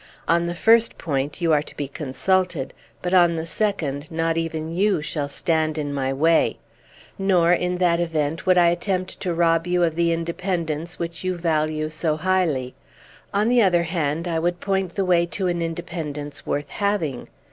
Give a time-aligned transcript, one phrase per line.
[0.27, 4.71] On the first point you are to be consulted, but on the second not even
[4.75, 6.57] you shall stand in my way.
[7.19, 11.37] Nor in that event would I attempt to rob you of the independence which you
[11.37, 12.73] value so highly;
[13.31, 17.27] on the other hand, I would point the way to an independence worth having.